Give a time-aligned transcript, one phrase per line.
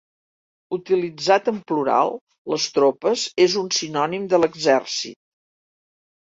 [0.77, 2.13] Utilitzat en plural,
[2.53, 5.17] les tropes és un sinònim d'exèrcit.